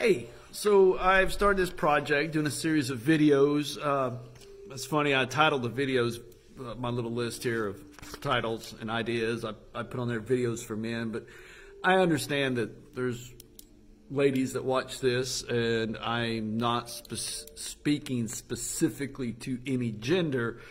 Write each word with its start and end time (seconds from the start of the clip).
Hey, 0.00 0.28
so 0.50 0.98
I've 0.98 1.30
started 1.30 1.60
this 1.60 1.68
project, 1.68 2.32
doing 2.32 2.46
a 2.46 2.50
series 2.50 2.88
of 2.88 3.00
videos. 3.00 3.76
Uh, 3.78 4.16
it's 4.70 4.86
funny, 4.86 5.14
I 5.14 5.26
titled 5.26 5.62
the 5.62 5.68
videos, 5.68 6.22
uh, 6.58 6.74
my 6.76 6.88
little 6.88 7.12
list 7.12 7.42
here 7.42 7.66
of 7.66 7.84
titles 8.22 8.74
and 8.80 8.90
ideas. 8.90 9.44
I, 9.44 9.52
I 9.74 9.82
put 9.82 10.00
on 10.00 10.08
there 10.08 10.22
videos 10.22 10.64
for 10.64 10.74
men, 10.74 11.10
but 11.10 11.26
I 11.84 11.96
understand 11.96 12.56
that 12.56 12.96
there's 12.96 13.30
ladies 14.10 14.54
that 14.54 14.64
watch 14.64 15.00
this, 15.00 15.42
and 15.42 15.98
I'm 15.98 16.56
not 16.56 16.88
spe- 16.88 17.50
speaking 17.58 18.26
specifically 18.26 19.32
to 19.32 19.58
any 19.66 19.92
gender. 19.92 20.62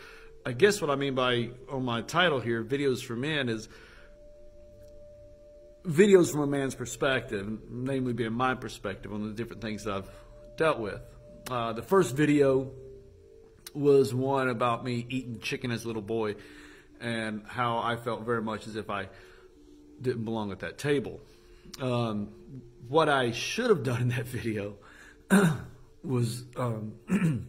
I 0.43 0.53
guess 0.53 0.81
what 0.81 0.89
I 0.89 0.95
mean 0.95 1.13
by 1.13 1.51
on 1.69 1.85
my 1.85 2.01
title 2.01 2.39
here, 2.39 2.63
videos 2.63 3.05
for 3.05 3.15
men, 3.15 3.47
is 3.47 3.69
videos 5.85 6.31
from 6.31 6.41
a 6.41 6.47
man's 6.47 6.75
perspective, 6.75 7.47
namely 7.69 8.13
being 8.13 8.33
my 8.33 8.55
perspective 8.55 9.13
on 9.13 9.27
the 9.27 9.33
different 9.33 9.61
things 9.61 9.85
that 9.85 9.93
I've 9.93 10.09
dealt 10.57 10.79
with. 10.79 11.01
Uh, 11.49 11.73
the 11.73 11.81
first 11.81 12.15
video 12.15 12.71
was 13.73 14.13
one 14.13 14.49
about 14.49 14.83
me 14.83 15.05
eating 15.09 15.39
chicken 15.39 15.71
as 15.71 15.83
a 15.83 15.87
little 15.87 16.01
boy 16.01 16.35
and 16.99 17.43
how 17.47 17.79
I 17.79 17.95
felt 17.95 18.23
very 18.23 18.41
much 18.41 18.67
as 18.67 18.75
if 18.75 18.89
I 18.89 19.09
didn't 20.01 20.25
belong 20.25 20.51
at 20.51 20.59
that 20.59 20.77
table. 20.77 21.21
Um, 21.79 22.29
what 22.87 23.09
I 23.09 23.31
should 23.31 23.69
have 23.69 23.83
done 23.83 24.01
in 24.01 24.09
that 24.09 24.25
video 24.25 24.75
was 26.03 26.43
um, 26.55 26.93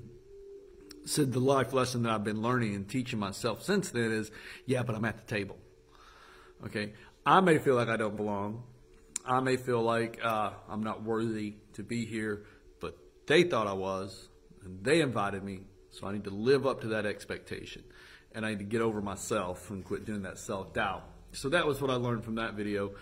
said 1.04 1.32
the 1.32 1.40
life 1.40 1.72
lesson 1.72 2.02
that 2.04 2.12
I've 2.12 2.24
been 2.24 2.42
learning 2.42 2.74
and 2.74 2.88
teaching 2.88 3.18
myself 3.18 3.62
since 3.62 3.90
then 3.90 4.12
is, 4.12 4.30
yeah, 4.66 4.82
but 4.82 4.94
I'm 4.94 5.04
at 5.04 5.26
the 5.26 5.34
table. 5.34 5.56
Okay, 6.66 6.92
I 7.24 7.40
may 7.40 7.58
feel 7.58 7.74
like 7.74 7.88
I 7.88 7.96
don't 7.96 8.16
belong. 8.16 8.62
I 9.26 9.40
may 9.40 9.56
feel 9.56 9.82
like 9.82 10.18
uh, 10.24 10.52
I'm 10.68 10.82
not 10.82 11.02
worthy 11.02 11.54
to 11.74 11.82
be 11.82 12.06
here, 12.06 12.44
but 12.80 12.96
they 13.26 13.42
thought 13.42 13.66
I 13.66 13.74
was, 13.74 14.28
and 14.64 14.82
they 14.82 15.00
invited 15.00 15.44
me, 15.44 15.60
so 15.90 16.06
I 16.06 16.12
need 16.12 16.24
to 16.24 16.30
live 16.30 16.66
up 16.66 16.80
to 16.82 16.88
that 16.88 17.04
expectation. 17.06 17.84
And 18.32 18.46
I 18.46 18.50
need 18.50 18.60
to 18.60 18.64
get 18.64 18.80
over 18.80 19.02
myself 19.02 19.70
and 19.70 19.84
quit 19.84 20.06
doing 20.06 20.22
that 20.22 20.38
self 20.38 20.72
doubt. 20.72 21.04
So 21.32 21.50
that 21.50 21.66
was 21.66 21.80
what 21.80 21.90
I 21.90 21.94
learned 21.94 22.24
from 22.24 22.36
that 22.36 22.54
video. 22.54 22.92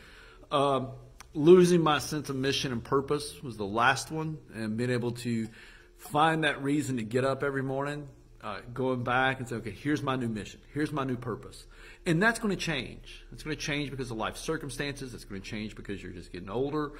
Um, 0.50 0.88
losing 1.34 1.82
my 1.82 1.98
sense 1.98 2.28
of 2.30 2.36
mission 2.36 2.72
and 2.72 2.82
purpose 2.82 3.42
was 3.42 3.56
the 3.56 3.66
last 3.66 4.10
one, 4.10 4.38
and 4.54 4.76
being 4.76 4.90
able 4.90 5.12
to 5.12 5.48
find 5.96 6.44
that 6.44 6.62
reason 6.62 6.96
to 6.96 7.02
get 7.02 7.24
up 7.24 7.42
every 7.42 7.62
morning 7.62 8.08
uh, 8.42 8.60
going 8.72 9.02
back 9.02 9.40
and 9.40 9.48
say, 9.48 9.56
okay, 9.56 9.70
here's 9.70 10.02
my 10.02 10.16
new 10.16 10.28
mission, 10.28 10.60
here's 10.72 10.92
my 10.92 11.04
new 11.04 11.16
purpose. 11.16 11.66
And 12.06 12.22
that's 12.22 12.38
going 12.38 12.56
to 12.56 12.62
change. 12.62 13.24
It's 13.32 13.42
going 13.42 13.56
to 13.56 13.62
change 13.62 13.90
because 13.90 14.10
of 14.10 14.16
life 14.16 14.36
circumstances. 14.36 15.12
It's 15.12 15.24
going 15.24 15.42
to 15.42 15.46
change 15.46 15.74
because 15.74 16.02
you're 16.02 16.12
just 16.12 16.32
getting 16.32 16.48
older 16.48 16.92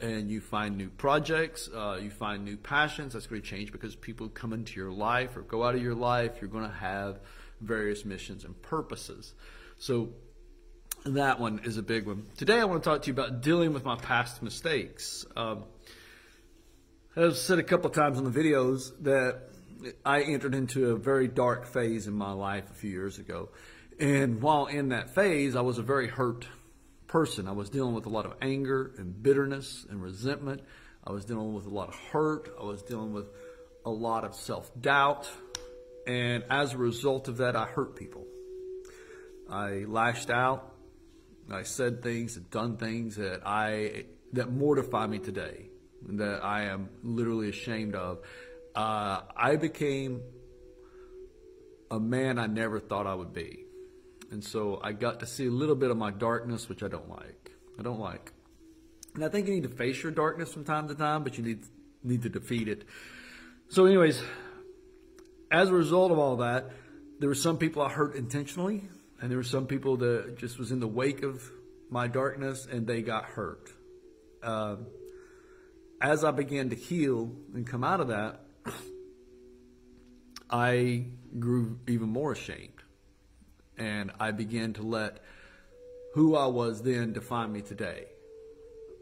and 0.00 0.30
you 0.30 0.40
find 0.40 0.76
new 0.76 0.88
projects, 0.88 1.68
uh, 1.74 1.98
you 2.00 2.10
find 2.10 2.44
new 2.44 2.56
passions. 2.56 3.12
That's 3.12 3.26
going 3.26 3.42
to 3.42 3.46
change 3.46 3.70
because 3.70 3.94
people 3.94 4.28
come 4.28 4.52
into 4.52 4.74
your 4.76 4.90
life 4.90 5.36
or 5.36 5.42
go 5.42 5.64
out 5.64 5.74
of 5.74 5.82
your 5.82 5.94
life. 5.94 6.38
You're 6.40 6.50
going 6.50 6.68
to 6.68 6.76
have 6.76 7.20
various 7.60 8.04
missions 8.04 8.44
and 8.44 8.60
purposes. 8.62 9.34
So 9.78 10.10
that 11.04 11.38
one 11.38 11.60
is 11.64 11.76
a 11.76 11.82
big 11.82 12.06
one. 12.06 12.26
Today 12.36 12.58
I 12.58 12.64
want 12.64 12.82
to 12.82 12.88
talk 12.88 13.02
to 13.02 13.06
you 13.08 13.12
about 13.12 13.42
dealing 13.42 13.72
with 13.72 13.84
my 13.84 13.96
past 13.96 14.42
mistakes. 14.42 15.24
Um, 15.36 15.64
I've 17.16 17.36
said 17.36 17.58
a 17.58 17.62
couple 17.62 17.90
times 17.90 18.18
on 18.18 18.24
the 18.24 18.30
videos 18.30 18.92
that 19.02 19.42
I 20.04 20.22
entered 20.22 20.54
into 20.54 20.90
a 20.90 20.96
very 20.96 21.28
dark 21.28 21.66
phase 21.66 22.06
in 22.06 22.14
my 22.14 22.32
life 22.32 22.70
a 22.70 22.74
few 22.74 22.90
years 22.90 23.18
ago. 23.18 23.50
And 23.98 24.40
while 24.40 24.66
in 24.66 24.90
that 24.90 25.14
phase, 25.14 25.56
I 25.56 25.60
was 25.60 25.78
a 25.78 25.82
very 25.82 26.08
hurt 26.08 26.46
person. 27.06 27.48
I 27.48 27.52
was 27.52 27.70
dealing 27.70 27.94
with 27.94 28.06
a 28.06 28.08
lot 28.08 28.26
of 28.26 28.34
anger 28.40 28.92
and 28.98 29.22
bitterness 29.22 29.86
and 29.88 30.02
resentment. 30.02 30.62
I 31.04 31.12
was 31.12 31.24
dealing 31.24 31.54
with 31.54 31.66
a 31.66 31.70
lot 31.70 31.88
of 31.88 31.94
hurt. 31.94 32.48
I 32.60 32.64
was 32.64 32.82
dealing 32.82 33.12
with 33.12 33.26
a 33.84 33.90
lot 33.90 34.24
of 34.24 34.34
self 34.34 34.70
doubt. 34.80 35.28
And 36.06 36.44
as 36.50 36.74
a 36.74 36.78
result 36.78 37.28
of 37.28 37.38
that, 37.38 37.56
I 37.56 37.64
hurt 37.64 37.96
people. 37.96 38.24
I 39.50 39.84
lashed 39.86 40.30
out. 40.30 40.74
I 41.50 41.62
said 41.62 42.02
things 42.02 42.36
and 42.36 42.50
done 42.50 42.76
things 42.76 43.16
that 43.16 43.40
I 43.46 44.04
that 44.34 44.50
mortify 44.52 45.06
me 45.06 45.18
today, 45.18 45.70
that 46.02 46.44
I 46.44 46.64
am 46.64 46.90
literally 47.02 47.48
ashamed 47.48 47.94
of 47.94 48.18
uh, 48.78 49.22
I 49.36 49.56
became 49.56 50.22
a 51.90 51.98
man 51.98 52.38
I 52.38 52.46
never 52.46 52.78
thought 52.78 53.08
I 53.08 53.14
would 53.14 53.32
be. 53.32 53.64
And 54.30 54.44
so 54.44 54.78
I 54.80 54.92
got 54.92 55.18
to 55.20 55.26
see 55.26 55.46
a 55.46 55.50
little 55.50 55.74
bit 55.74 55.90
of 55.90 55.96
my 55.96 56.12
darkness, 56.12 56.68
which 56.68 56.84
I 56.84 56.88
don't 56.88 57.08
like. 57.08 57.50
I 57.76 57.82
don't 57.82 57.98
like. 57.98 58.32
And 59.16 59.24
I 59.24 59.30
think 59.30 59.48
you 59.48 59.54
need 59.54 59.64
to 59.64 59.68
face 59.68 60.00
your 60.00 60.12
darkness 60.12 60.52
from 60.52 60.64
time 60.64 60.86
to 60.86 60.94
time, 60.94 61.24
but 61.24 61.36
you 61.36 61.42
need 61.42 61.64
need 62.04 62.22
to 62.22 62.28
defeat 62.28 62.68
it. 62.68 62.84
So, 63.68 63.86
anyways, 63.86 64.22
as 65.50 65.70
a 65.70 65.74
result 65.74 66.12
of 66.12 66.18
all 66.20 66.36
that, 66.36 66.70
there 67.18 67.28
were 67.28 67.34
some 67.34 67.58
people 67.58 67.82
I 67.82 67.88
hurt 67.88 68.14
intentionally, 68.14 68.84
and 69.20 69.28
there 69.28 69.38
were 69.38 69.42
some 69.56 69.66
people 69.66 69.96
that 69.96 70.38
just 70.38 70.56
was 70.56 70.70
in 70.70 70.78
the 70.78 70.86
wake 70.86 71.24
of 71.24 71.50
my 71.90 72.06
darkness, 72.06 72.68
and 72.70 72.86
they 72.86 73.02
got 73.02 73.24
hurt. 73.24 73.72
Uh, 74.40 74.76
as 76.00 76.22
I 76.22 76.30
began 76.30 76.70
to 76.70 76.76
heal 76.76 77.32
and 77.54 77.66
come 77.66 77.82
out 77.82 77.98
of 77.98 78.08
that, 78.08 78.44
I 80.50 81.04
grew 81.38 81.78
even 81.86 82.08
more 82.08 82.32
ashamed. 82.32 82.82
And 83.76 84.10
I 84.18 84.32
began 84.32 84.72
to 84.74 84.82
let 84.82 85.18
who 86.14 86.34
I 86.34 86.46
was 86.46 86.82
then 86.82 87.12
define 87.12 87.52
me 87.52 87.60
today. 87.60 88.06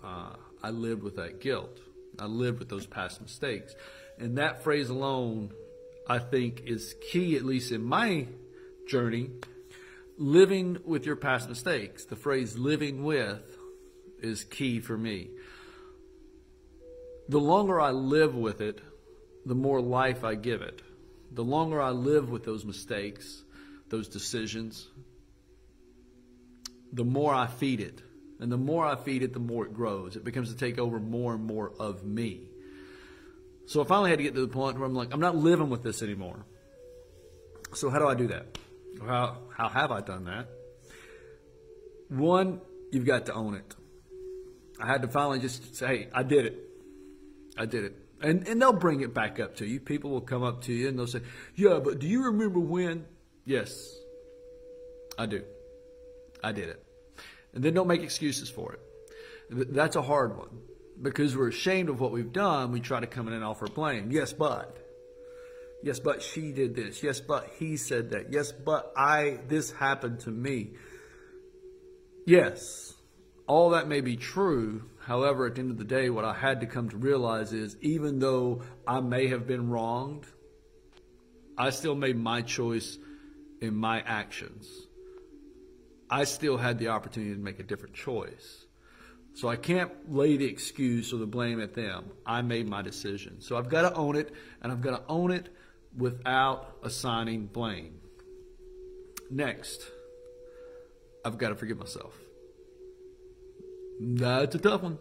Uh, 0.04 0.34
I 0.62 0.70
lived 0.70 1.02
with 1.02 1.16
that 1.16 1.40
guilt. 1.40 1.78
I 2.18 2.26
lived 2.26 2.58
with 2.58 2.68
those 2.68 2.86
past 2.86 3.20
mistakes. 3.20 3.74
And 4.18 4.38
that 4.38 4.62
phrase 4.62 4.88
alone, 4.88 5.52
I 6.08 6.18
think, 6.18 6.62
is 6.66 6.94
key, 7.10 7.36
at 7.36 7.44
least 7.44 7.72
in 7.72 7.82
my 7.82 8.26
journey. 8.88 9.30
Living 10.18 10.78
with 10.84 11.06
your 11.06 11.16
past 11.16 11.48
mistakes. 11.48 12.04
The 12.04 12.16
phrase 12.16 12.56
living 12.56 13.04
with 13.04 13.56
is 14.20 14.44
key 14.44 14.80
for 14.80 14.96
me. 14.96 15.30
The 17.28 17.40
longer 17.40 17.80
I 17.80 17.90
live 17.90 18.34
with 18.34 18.60
it, 18.60 18.80
the 19.44 19.54
more 19.54 19.80
life 19.80 20.24
I 20.24 20.34
give 20.34 20.62
it. 20.62 20.82
The 21.36 21.44
longer 21.44 21.82
I 21.82 21.90
live 21.90 22.30
with 22.30 22.44
those 22.44 22.64
mistakes, 22.64 23.42
those 23.90 24.08
decisions, 24.08 24.88
the 26.92 27.04
more 27.04 27.34
I 27.34 27.46
feed 27.46 27.80
it. 27.80 28.00
And 28.40 28.50
the 28.50 28.56
more 28.56 28.86
I 28.86 28.96
feed 28.96 29.22
it, 29.22 29.34
the 29.34 29.38
more 29.38 29.66
it 29.66 29.74
grows. 29.74 30.16
It 30.16 30.24
becomes 30.24 30.50
to 30.50 30.56
take 30.58 30.78
over 30.78 30.98
more 30.98 31.34
and 31.34 31.44
more 31.44 31.72
of 31.78 32.04
me. 32.04 32.48
So 33.66 33.82
I 33.82 33.84
finally 33.84 34.08
had 34.08 34.18
to 34.18 34.22
get 34.22 34.34
to 34.34 34.40
the 34.40 34.48
point 34.48 34.78
where 34.78 34.86
I'm 34.86 34.94
like, 34.94 35.12
I'm 35.12 35.20
not 35.20 35.36
living 35.36 35.68
with 35.68 35.82
this 35.82 36.02
anymore. 36.02 36.46
So 37.74 37.90
how 37.90 37.98
do 37.98 38.06
I 38.06 38.14
do 38.14 38.28
that? 38.28 38.58
How, 39.04 39.36
how 39.54 39.68
have 39.68 39.90
I 39.90 40.00
done 40.00 40.24
that? 40.24 40.48
One, 42.08 42.62
you've 42.92 43.04
got 43.04 43.26
to 43.26 43.34
own 43.34 43.56
it. 43.56 43.74
I 44.80 44.86
had 44.86 45.02
to 45.02 45.08
finally 45.08 45.40
just 45.40 45.76
say, 45.76 45.86
hey, 45.86 46.08
I 46.14 46.22
did 46.22 46.46
it. 46.46 46.58
I 47.58 47.66
did 47.66 47.84
it. 47.84 48.05
And, 48.22 48.48
and 48.48 48.60
they'll 48.60 48.72
bring 48.72 49.02
it 49.02 49.12
back 49.12 49.38
up 49.40 49.56
to 49.56 49.66
you. 49.66 49.78
People 49.78 50.10
will 50.10 50.22
come 50.22 50.42
up 50.42 50.62
to 50.62 50.72
you 50.72 50.88
and 50.88 50.98
they'll 50.98 51.06
say, 51.06 51.20
Yeah, 51.54 51.80
but 51.82 51.98
do 51.98 52.06
you 52.06 52.24
remember 52.24 52.58
when? 52.58 53.04
Yes, 53.44 53.94
I 55.18 55.26
do. 55.26 55.44
I 56.42 56.52
did 56.52 56.70
it. 56.70 56.82
And 57.54 57.62
then 57.62 57.74
don't 57.74 57.88
make 57.88 58.02
excuses 58.02 58.48
for 58.48 58.74
it. 58.74 59.74
That's 59.74 59.96
a 59.96 60.02
hard 60.02 60.36
one 60.36 60.48
because 61.00 61.36
we're 61.36 61.48
ashamed 61.48 61.88
of 61.88 62.00
what 62.00 62.12
we've 62.12 62.32
done. 62.32 62.72
We 62.72 62.80
try 62.80 63.00
to 63.00 63.06
come 63.06 63.28
in 63.28 63.34
and 63.34 63.44
offer 63.44 63.66
blame. 63.66 64.10
Yes, 64.10 64.32
but. 64.32 64.78
Yes, 65.82 66.00
but 66.00 66.22
she 66.22 66.52
did 66.52 66.74
this. 66.74 67.02
Yes, 67.02 67.20
but 67.20 67.50
he 67.58 67.76
said 67.76 68.10
that. 68.10 68.32
Yes, 68.32 68.50
but 68.50 68.92
I, 68.96 69.38
this 69.46 69.70
happened 69.70 70.20
to 70.20 70.30
me. 70.30 70.72
Yes, 72.26 72.95
all 73.46 73.70
that 73.70 73.88
may 73.88 74.00
be 74.00 74.16
true, 74.16 74.82
However, 75.06 75.46
at 75.46 75.54
the 75.54 75.60
end 75.60 75.70
of 75.70 75.78
the 75.78 75.84
day, 75.84 76.10
what 76.10 76.24
I 76.24 76.34
had 76.34 76.60
to 76.62 76.66
come 76.66 76.88
to 76.88 76.96
realize 76.96 77.52
is 77.52 77.76
even 77.80 78.18
though 78.18 78.62
I 78.88 78.98
may 78.98 79.28
have 79.28 79.46
been 79.46 79.70
wronged, 79.70 80.26
I 81.56 81.70
still 81.70 81.94
made 81.94 82.16
my 82.16 82.42
choice 82.42 82.98
in 83.60 83.76
my 83.76 84.00
actions. 84.00 84.68
I 86.10 86.24
still 86.24 86.56
had 86.56 86.80
the 86.80 86.88
opportunity 86.88 87.34
to 87.34 87.40
make 87.40 87.60
a 87.60 87.62
different 87.62 87.94
choice. 87.94 88.66
So 89.34 89.46
I 89.46 89.54
can't 89.54 89.92
lay 90.12 90.36
the 90.36 90.46
excuse 90.46 91.12
or 91.12 91.18
the 91.18 91.26
blame 91.26 91.60
at 91.60 91.74
them. 91.74 92.06
I 92.26 92.42
made 92.42 92.68
my 92.68 92.82
decision. 92.82 93.40
So 93.40 93.56
I've 93.56 93.68
got 93.68 93.88
to 93.88 93.94
own 93.94 94.16
it, 94.16 94.32
and 94.60 94.72
I've 94.72 94.80
got 94.80 94.96
to 94.96 95.02
own 95.08 95.30
it 95.30 95.50
without 95.96 96.78
assigning 96.82 97.46
blame. 97.46 98.00
Next, 99.30 99.82
I've 101.24 101.38
got 101.38 101.50
to 101.50 101.54
forgive 101.54 101.78
myself. 101.78 102.25
That's 104.00 104.54
a 104.54 104.58
tough 104.58 104.82
one. 104.82 104.98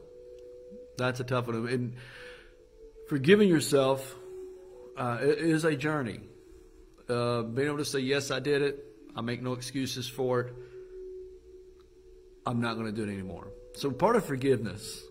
That's 0.97 1.19
a 1.19 1.23
tough 1.23 1.47
one. 1.47 1.67
And 1.67 1.93
forgiving 3.09 3.49
yourself 3.49 4.15
uh, 4.97 5.17
is 5.21 5.65
a 5.65 5.75
journey. 5.75 6.21
Uh, 7.09 7.43
being 7.43 7.67
able 7.67 7.77
to 7.77 7.85
say, 7.85 7.99
yes, 7.99 8.31
I 8.31 8.39
did 8.39 8.61
it. 8.61 8.85
I 9.15 9.21
make 9.21 9.41
no 9.41 9.53
excuses 9.53 10.07
for 10.07 10.39
it. 10.41 10.53
I'm 12.45 12.61
not 12.61 12.75
going 12.75 12.87
to 12.87 12.91
do 12.91 13.03
it 13.09 13.13
anymore. 13.13 13.47
So 13.73 13.91
part 13.91 14.15
of 14.15 14.25
forgiveness 14.25 15.03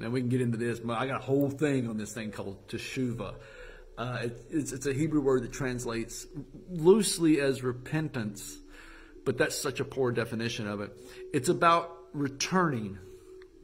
And 0.00 0.12
we 0.12 0.20
can 0.20 0.28
get 0.28 0.40
into 0.40 0.56
this, 0.56 0.80
but 0.80 0.98
I 0.98 1.06
got 1.06 1.20
a 1.20 1.24
whole 1.24 1.50
thing 1.50 1.88
on 1.88 1.96
this 1.96 2.12
thing 2.12 2.30
called 2.30 2.68
teshuva. 2.68 3.34
Uh, 3.98 4.18
it, 4.22 4.44
it's, 4.50 4.72
it's 4.72 4.86
a 4.86 4.92
Hebrew 4.92 5.20
word 5.20 5.42
that 5.42 5.52
translates 5.52 6.26
loosely 6.70 7.40
as 7.40 7.62
repentance, 7.62 8.58
but 9.24 9.36
that's 9.36 9.56
such 9.56 9.80
a 9.80 9.84
poor 9.84 10.10
definition 10.12 10.66
of 10.66 10.80
it. 10.80 10.96
It's 11.32 11.48
about 11.48 11.96
returning 12.12 12.98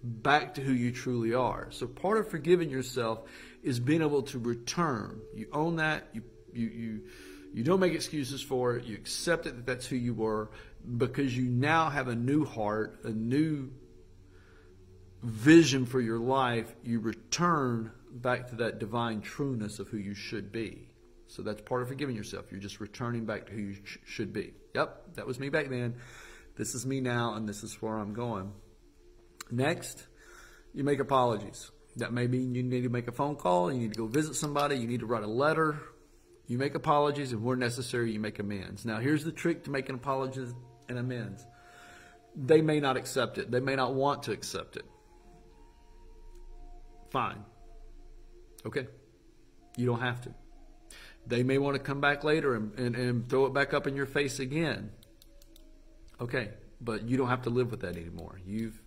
back 0.02 0.54
to 0.54 0.60
who 0.60 0.72
you 0.72 0.92
truly 0.92 1.34
are. 1.34 1.68
So 1.70 1.86
part 1.86 2.18
of 2.18 2.30
forgiving 2.30 2.70
yourself 2.70 3.20
is 3.62 3.80
being 3.80 4.02
able 4.02 4.22
to 4.24 4.38
return. 4.38 5.20
You 5.34 5.48
own 5.52 5.76
that. 5.76 6.08
You 6.12 6.22
you 6.52 6.66
you 6.68 7.00
you 7.54 7.64
don't 7.64 7.80
make 7.80 7.94
excuses 7.94 8.42
for 8.42 8.76
it. 8.76 8.84
You 8.84 8.94
accept 8.96 9.46
it 9.46 9.56
that 9.56 9.66
that's 9.66 9.86
who 9.86 9.96
you 9.96 10.14
were 10.14 10.50
because 10.96 11.36
you 11.36 11.44
now 11.44 11.90
have 11.90 12.08
a 12.08 12.14
new 12.14 12.44
heart, 12.44 13.00
a 13.04 13.10
new 13.10 13.70
vision 15.22 15.86
for 15.86 16.00
your 16.00 16.18
life. 16.18 16.74
You 16.84 17.00
return 17.00 17.90
back 18.10 18.48
to 18.50 18.56
that 18.56 18.78
divine 18.78 19.20
trueness 19.20 19.78
of 19.78 19.88
who 19.88 19.96
you 19.96 20.14
should 20.14 20.52
be. 20.52 20.88
So 21.26 21.42
that's 21.42 21.60
part 21.60 21.82
of 21.82 21.88
forgiving 21.88 22.16
yourself. 22.16 22.46
You're 22.50 22.60
just 22.60 22.80
returning 22.80 23.26
back 23.26 23.46
to 23.46 23.52
who 23.52 23.60
you 23.60 23.74
sh- 23.84 23.98
should 24.06 24.32
be. 24.32 24.54
Yep, 24.74 25.14
that 25.14 25.26
was 25.26 25.38
me 25.38 25.50
back 25.50 25.68
then. 25.68 25.96
This 26.56 26.74
is 26.74 26.86
me 26.86 27.00
now, 27.00 27.34
and 27.34 27.48
this 27.48 27.62
is 27.62 27.74
where 27.82 27.98
I'm 27.98 28.14
going. 28.14 28.52
Next, 29.50 30.06
you 30.74 30.84
make 30.84 31.00
apologies. 31.00 31.70
That 31.96 32.12
may 32.12 32.26
mean 32.26 32.54
you 32.54 32.62
need 32.62 32.82
to 32.82 32.88
make 32.88 33.08
a 33.08 33.12
phone 33.12 33.36
call, 33.36 33.72
you 33.72 33.80
need 33.80 33.94
to 33.94 33.98
go 33.98 34.06
visit 34.06 34.34
somebody, 34.34 34.76
you 34.76 34.86
need 34.86 35.00
to 35.00 35.06
write 35.06 35.24
a 35.24 35.28
letter. 35.28 35.80
You 36.46 36.56
make 36.56 36.74
apologies, 36.74 37.32
and 37.32 37.42
where 37.42 37.56
necessary, 37.56 38.10
you 38.12 38.20
make 38.20 38.38
amends. 38.38 38.86
Now, 38.86 39.00
here's 39.00 39.22
the 39.22 39.32
trick 39.32 39.64
to 39.64 39.70
making 39.70 39.96
apologies 39.96 40.54
and 40.88 40.98
amends 40.98 41.44
they 42.38 42.60
may 42.60 42.80
not 42.80 42.96
accept 42.96 43.38
it, 43.38 43.50
they 43.50 43.60
may 43.60 43.74
not 43.74 43.94
want 43.94 44.24
to 44.24 44.32
accept 44.32 44.76
it. 44.76 44.84
Fine. 47.10 47.42
Okay. 48.66 48.86
You 49.76 49.86
don't 49.86 50.00
have 50.00 50.20
to. 50.22 50.34
They 51.26 51.42
may 51.42 51.58
want 51.58 51.76
to 51.76 51.82
come 51.82 52.00
back 52.00 52.24
later 52.24 52.54
and, 52.54 52.78
and, 52.78 52.96
and 52.96 53.28
throw 53.28 53.46
it 53.46 53.54
back 53.54 53.74
up 53.74 53.86
in 53.86 53.96
your 53.96 54.06
face 54.06 54.38
again. 54.38 54.90
Okay. 56.20 56.50
But 56.80 57.08
you 57.08 57.16
don't 57.16 57.28
have 57.28 57.42
to 57.42 57.50
live 57.50 57.70
with 57.70 57.80
that 57.80 57.96
anymore. 57.96 58.38
You've 58.46 58.80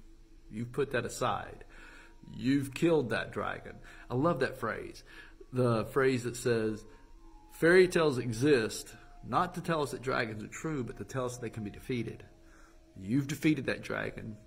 you've 0.51 0.71
put 0.71 0.92
that 0.92 1.06
aside. 1.06 1.63
You've 2.36 2.74
killed 2.74 3.09
that 3.09 3.31
dragon. 3.31 3.75
I 4.09 4.15
love 4.15 4.39
that 4.39 4.59
phrase. 4.59 5.03
The 5.51 5.86
phrase 5.86 6.24
that 6.24 6.36
says, 6.36 6.86
fairy 7.53 7.88
tales 7.88 8.18
exist 8.18 8.94
not 9.27 9.56
to 9.56 9.62
tell 9.62 9.83
us 9.83 9.92
that 9.92 10.01
dragons 10.01 10.44
are 10.44 10.48
true, 10.48 10.83
but 10.83 10.98
to 10.98 11.03
tell 11.03 11.25
us 11.25 11.38
they 11.38 11.50
can 11.50 11.63
be 11.63 11.69
defeated. 11.69 12.24
You've 13.00 13.27
defeated 13.27 13.65
that 13.68 13.81
dragon, 13.81 14.38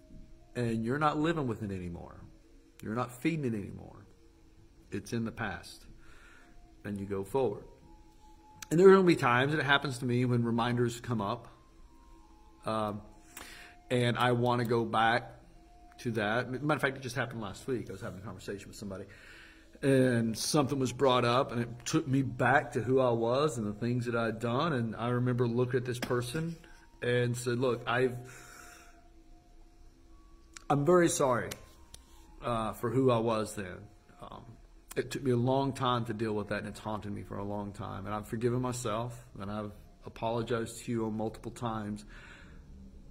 and 0.57 0.85
you're 0.85 0.99
not 0.99 1.19
living 1.19 1.47
with 1.47 1.63
it 1.63 1.71
anymore. 1.71 2.21
You're 2.83 2.95
not 2.95 3.13
feeding 3.13 3.45
it 3.45 3.55
anymore. 3.57 4.07
It's 4.91 5.13
in 5.13 5.25
the 5.25 5.33
past. 5.33 5.87
And 6.85 6.99
you 6.99 7.07
go 7.07 7.25
forward. 7.25 7.65
And 8.71 8.81
there 8.81 8.89
are 8.89 8.93
going 8.93 9.07
to 9.07 9.07
be 9.07 9.17
times, 9.17 9.53
and 9.53 9.61
it 9.61 9.65
happens 9.65 9.99
to 9.99 10.05
me 10.05 10.25
when 10.25 10.43
reminders 10.43 11.01
come 11.01 11.21
up, 11.21 11.49
um, 12.67 13.03
and 13.91 14.17
I 14.19 14.33
want 14.33 14.61
to 14.61 14.67
go 14.67 14.85
back 14.85 15.34
to 15.99 16.13
that. 16.13 16.51
Matter 16.51 16.75
of 16.75 16.81
fact, 16.81 16.97
it 16.97 17.03
just 17.03 17.17
happened 17.17 17.41
last 17.41 17.67
week. 17.67 17.89
I 17.89 17.93
was 17.93 18.01
having 18.01 18.21
a 18.21 18.23
conversation 18.23 18.69
with 18.69 18.77
somebody, 18.77 19.05
and 19.83 20.37
something 20.37 20.79
was 20.79 20.93
brought 20.93 21.25
up, 21.25 21.53
and 21.53 21.63
it 21.63 21.69
took 21.85 22.07
me 22.07 22.23
back 22.23 22.73
to 22.73 22.81
who 22.81 23.01
I 23.01 23.11
was 23.11 23.59
and 23.59 23.67
the 23.67 23.79
things 23.79 24.07
that 24.07 24.15
I'd 24.15 24.41
done. 24.41 24.73
And 24.73 24.97
I 24.97 25.09
remember 25.09 25.47
looking 25.47 25.79
at 25.79 25.85
this 25.85 25.99
person 25.99 26.57
and 27.03 27.37
said, 27.37 27.59
"Look, 27.59 27.83
I've." 27.87 28.17
I'm 30.71 30.87
very 30.87 31.11
sorry 31.11 31.51
uh, 32.43 32.73
for 32.73 32.89
who 32.89 33.11
I 33.11 33.19
was 33.19 33.55
then. 33.55 33.77
Um, 34.23 34.45
it 34.97 35.11
took 35.11 35.23
me 35.23 35.33
a 35.33 35.37
long 35.37 35.75
time 35.75 36.07
to 36.07 36.15
deal 36.15 36.33
with 36.33 36.49
that, 36.49 36.61
and 36.61 36.69
it's 36.69 36.81
haunted 36.81 37.13
me 37.13 37.23
for 37.23 37.37
a 37.37 37.45
long 37.45 37.73
time. 37.73 38.07
And 38.07 38.15
I've 38.15 38.27
forgiven 38.27 38.63
myself, 38.63 39.27
and 39.39 39.51
I've 39.51 39.73
apologized 40.07 40.85
to 40.85 40.93
you 40.93 41.11
multiple 41.11 41.51
times. 41.51 42.05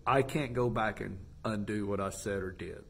I 0.05 0.21
can't 0.21 0.53
go 0.53 0.69
back 0.69 1.01
and 1.01 1.19
undo 1.45 1.85
what 1.85 1.99
I 1.99 2.09
said 2.09 2.41
or 2.41 2.51
did. 2.51 2.83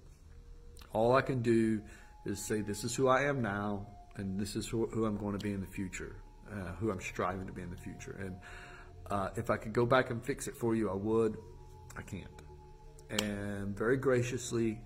All 0.93 1.15
I 1.15 1.21
can 1.21 1.41
do 1.41 1.81
is 2.25 2.43
say, 2.45 2.61
This 2.61 2.83
is 2.83 2.95
who 2.95 3.07
I 3.07 3.23
am 3.23 3.41
now, 3.41 3.87
and 4.15 4.39
this 4.39 4.55
is 4.55 4.67
who, 4.67 4.87
who 4.87 5.05
I'm 5.05 5.17
going 5.17 5.37
to 5.37 5.43
be 5.43 5.53
in 5.53 5.61
the 5.61 5.67
future, 5.67 6.15
uh, 6.51 6.73
who 6.79 6.91
I'm 6.91 7.01
striving 7.01 7.47
to 7.47 7.53
be 7.53 7.61
in 7.61 7.69
the 7.69 7.77
future. 7.77 8.17
And 8.19 8.35
uh, 9.09 9.29
if 9.35 9.49
I 9.49 9.57
could 9.57 9.73
go 9.73 9.85
back 9.85 10.09
and 10.09 10.23
fix 10.23 10.47
it 10.47 10.55
for 10.55 10.75
you, 10.75 10.89
I 10.89 10.95
would. 10.95 11.37
I 11.97 12.01
can't. 12.01 12.27
And 13.09 13.77
very 13.77 13.97
graciously, 13.97 14.79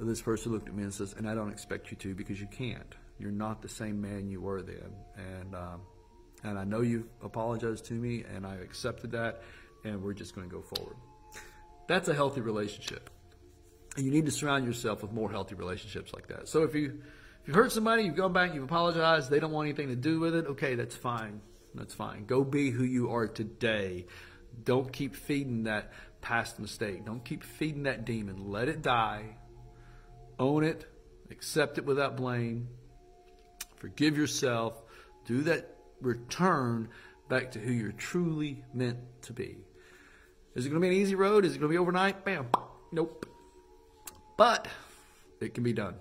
this 0.00 0.20
person 0.20 0.52
looked 0.52 0.68
at 0.68 0.74
me 0.74 0.82
and 0.82 0.92
says, 0.92 1.14
And 1.16 1.28
I 1.28 1.34
don't 1.34 1.50
expect 1.50 1.90
you 1.90 1.96
to 1.98 2.14
because 2.14 2.40
you 2.40 2.46
can't. 2.46 2.94
You're 3.18 3.30
not 3.30 3.62
the 3.62 3.68
same 3.68 4.00
man 4.00 4.28
you 4.28 4.40
were 4.40 4.62
then. 4.62 4.92
And, 5.16 5.54
um, 5.54 5.80
and 6.44 6.58
I 6.58 6.64
know 6.64 6.82
you 6.82 7.08
apologized 7.22 7.86
to 7.86 7.94
me, 7.94 8.24
and 8.34 8.46
I 8.46 8.54
accepted 8.56 9.10
that, 9.12 9.42
and 9.84 10.02
we're 10.02 10.14
just 10.14 10.34
going 10.34 10.48
to 10.48 10.54
go 10.54 10.62
forward. 10.62 10.96
That's 11.88 12.08
a 12.08 12.14
healthy 12.14 12.40
relationship. 12.40 13.10
And 13.96 14.06
you 14.06 14.12
need 14.12 14.26
to 14.26 14.30
surround 14.30 14.64
yourself 14.64 15.02
with 15.02 15.12
more 15.12 15.30
healthy 15.30 15.56
relationships 15.56 16.12
like 16.14 16.28
that. 16.28 16.46
So 16.46 16.62
if 16.62 16.74
you 16.74 17.00
if 17.42 17.48
you 17.48 17.54
hurt 17.54 17.72
somebody, 17.72 18.04
you've 18.04 18.14
gone 18.14 18.32
back, 18.32 18.54
you've 18.54 18.64
apologized, 18.64 19.30
they 19.30 19.40
don't 19.40 19.50
want 19.50 19.66
anything 19.66 19.88
to 19.88 19.96
do 19.96 20.20
with 20.20 20.34
it, 20.34 20.46
okay, 20.46 20.74
that's 20.76 20.94
fine. 20.94 21.40
That's 21.74 21.94
fine. 21.94 22.26
Go 22.26 22.44
be 22.44 22.70
who 22.70 22.84
you 22.84 23.10
are 23.10 23.26
today. 23.26 24.06
Don't 24.64 24.92
keep 24.92 25.14
feeding 25.14 25.64
that 25.64 25.92
past 26.20 26.58
mistake. 26.58 27.04
Don't 27.04 27.24
keep 27.24 27.42
feeding 27.42 27.84
that 27.84 28.04
demon. 28.04 28.50
Let 28.50 28.68
it 28.68 28.82
die. 28.82 29.36
Own 30.38 30.64
it. 30.64 30.86
Accept 31.30 31.78
it 31.78 31.84
without 31.84 32.16
blame. 32.16 32.68
Forgive 33.76 34.16
yourself. 34.16 34.82
Do 35.24 35.42
that 35.42 35.76
return 36.00 36.88
back 37.28 37.52
to 37.52 37.58
who 37.58 37.72
you're 37.72 37.92
truly 37.92 38.64
meant 38.74 38.98
to 39.22 39.32
be. 39.32 39.58
Is 40.54 40.66
it 40.66 40.70
going 40.70 40.80
to 40.80 40.88
be 40.88 40.94
an 40.94 41.00
easy 41.00 41.14
road? 41.14 41.44
Is 41.44 41.54
it 41.54 41.58
going 41.58 41.70
to 41.70 41.74
be 41.74 41.78
overnight? 41.78 42.24
Bam. 42.24 42.48
Nope. 42.92 43.26
But 44.36 44.68
it 45.40 45.54
can 45.54 45.62
be 45.64 45.72
done. 45.72 45.94